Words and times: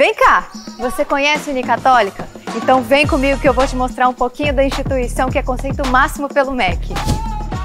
Vem 0.00 0.14
cá! 0.14 0.48
Você 0.78 1.04
conhece 1.04 1.50
a 1.50 1.52
Unicatólica? 1.52 2.26
Então 2.56 2.80
vem 2.80 3.06
comigo 3.06 3.38
que 3.38 3.46
eu 3.46 3.52
vou 3.52 3.66
te 3.66 3.76
mostrar 3.76 4.08
um 4.08 4.14
pouquinho 4.14 4.54
da 4.54 4.64
instituição 4.64 5.28
que 5.28 5.36
é 5.36 5.42
conceito 5.42 5.86
máximo 5.88 6.26
pelo 6.26 6.52
MEC. 6.52 6.94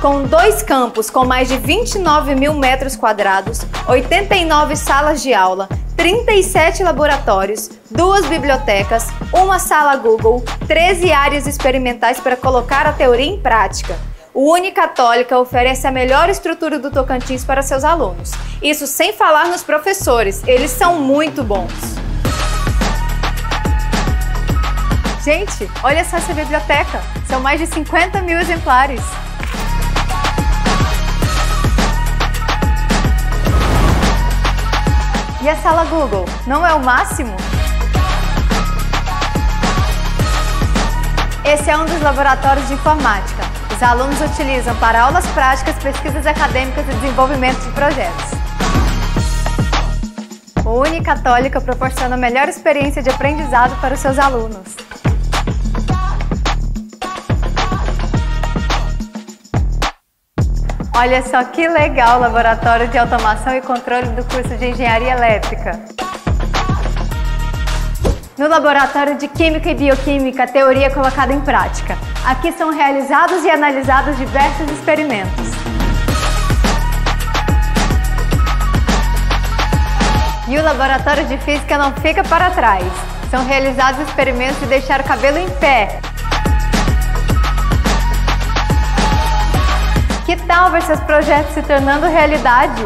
Com 0.00 0.22
dois 0.22 0.62
campos 0.62 1.10
com 1.10 1.24
mais 1.24 1.48
de 1.48 1.56
29 1.56 2.36
mil 2.36 2.54
metros 2.54 2.94
quadrados, 2.94 3.66
89 3.88 4.76
salas 4.76 5.24
de 5.24 5.34
aula, 5.34 5.68
37 5.96 6.84
laboratórios, 6.84 7.68
duas 7.90 8.24
bibliotecas, 8.26 9.08
uma 9.32 9.58
sala 9.58 9.96
Google, 9.96 10.44
13 10.68 11.10
áreas 11.10 11.48
experimentais 11.48 12.20
para 12.20 12.36
colocar 12.36 12.86
a 12.86 12.92
teoria 12.92 13.26
em 13.26 13.40
prática. 13.40 13.98
O 14.32 14.52
Unicatólica 14.52 15.36
oferece 15.36 15.84
a 15.84 15.90
melhor 15.90 16.30
estrutura 16.30 16.78
do 16.78 16.92
Tocantins 16.92 17.44
para 17.44 17.60
seus 17.60 17.82
alunos. 17.82 18.30
Isso 18.62 18.86
sem 18.86 19.12
falar 19.12 19.48
nos 19.48 19.64
professores, 19.64 20.44
eles 20.46 20.70
são 20.70 21.00
muito 21.00 21.42
bons. 21.42 21.98
Gente, 25.22 25.70
olha 25.82 26.02
só 26.02 26.16
essa 26.16 26.32
biblioteca. 26.32 27.02
São 27.26 27.40
mais 27.40 27.60
de 27.60 27.66
50 27.66 28.22
mil 28.22 28.38
exemplares. 28.38 29.02
E 35.42 35.48
a 35.48 35.56
sala 35.56 35.84
Google, 35.84 36.24
não 36.46 36.66
é 36.66 36.72
o 36.72 36.82
máximo? 36.82 37.36
Esse 41.44 41.68
é 41.68 41.76
um 41.76 41.84
dos 41.84 42.00
laboratórios 42.00 42.66
de 42.68 42.74
informática. 42.74 43.42
Os 43.74 43.82
alunos 43.82 44.18
utilizam 44.22 44.74
para 44.76 45.02
aulas 45.02 45.26
práticas, 45.28 45.74
pesquisas 45.82 46.26
acadêmicas 46.26 46.86
e 46.88 46.92
desenvolvimento 46.92 47.58
de 47.60 47.70
projetos. 47.72 48.30
O 50.64 50.80
Unicatólica 50.80 51.60
proporciona 51.60 52.14
a 52.14 52.18
melhor 52.18 52.48
experiência 52.48 53.02
de 53.02 53.10
aprendizado 53.10 53.78
para 53.80 53.94
os 53.94 54.00
seus 54.00 54.18
alunos. 54.18 54.89
Olha 61.00 61.22
só 61.22 61.42
que 61.44 61.66
legal 61.66 62.18
o 62.18 62.20
laboratório 62.20 62.86
de 62.88 62.98
automação 62.98 63.56
e 63.56 63.62
controle 63.62 64.08
do 64.08 64.22
curso 64.22 64.54
de 64.58 64.68
engenharia 64.68 65.12
elétrica. 65.12 65.80
No 68.36 68.46
laboratório 68.46 69.16
de 69.16 69.26
Química 69.26 69.70
e 69.70 69.74
Bioquímica, 69.74 70.46
teoria 70.46 70.90
colocada 70.90 71.32
em 71.32 71.40
prática. 71.40 71.96
Aqui 72.22 72.52
são 72.52 72.70
realizados 72.70 73.42
e 73.46 73.48
analisados 73.48 74.14
diversos 74.18 74.70
experimentos. 74.70 75.48
E 80.48 80.58
o 80.58 80.62
laboratório 80.62 81.24
de 81.24 81.38
Física 81.38 81.78
não 81.78 81.94
fica 81.94 82.22
para 82.24 82.50
trás. 82.50 82.84
São 83.30 83.46
realizados 83.46 84.06
experimentos 84.06 84.60
de 84.60 84.66
deixar 84.66 85.00
o 85.00 85.04
cabelo 85.04 85.38
em 85.38 85.48
pé, 85.48 85.98
Que 90.30 90.36
tal 90.46 90.70
ver 90.70 90.80
seus 90.82 91.00
projetos 91.00 91.54
se 91.54 91.60
tornando 91.60 92.06
realidade? 92.06 92.80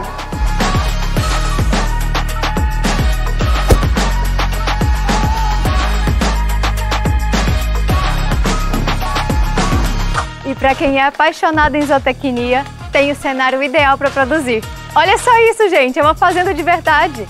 E 10.47 10.55
para 10.55 10.75
quem 10.75 10.98
é 10.98 11.05
apaixonado 11.05 11.75
em 11.75 11.83
zootecnia, 11.83 12.65
tem 12.91 13.12
o 13.12 13.15
cenário 13.15 13.62
ideal 13.62 13.98
para 13.98 14.09
produzir. 14.09 14.65
Olha 14.95 15.19
só 15.19 15.31
isso, 15.50 15.69
gente, 15.69 15.98
é 15.98 16.03
uma 16.03 16.15
fazenda 16.15 16.55
de 16.55 16.62
verdade. 16.62 17.28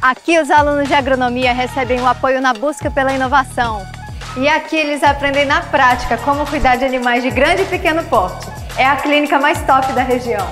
Aqui 0.00 0.38
os 0.38 0.52
alunos 0.52 0.86
de 0.86 0.94
agronomia 0.94 1.52
recebem 1.52 2.00
o 2.00 2.06
apoio 2.06 2.40
na 2.40 2.54
busca 2.54 2.88
pela 2.92 3.12
inovação, 3.12 3.84
e 4.36 4.48
aqui 4.48 4.76
eles 4.76 5.02
aprendem 5.02 5.46
na 5.46 5.62
prática 5.62 6.16
como 6.18 6.46
cuidar 6.46 6.76
de 6.76 6.84
animais 6.84 7.22
de 7.22 7.30
grande 7.30 7.62
e 7.62 7.64
pequeno 7.64 8.04
porte. 8.04 8.46
É 8.76 8.84
a 8.84 8.96
clínica 8.96 9.38
mais 9.38 9.60
top 9.62 9.92
da 9.94 10.02
região. 10.02 10.46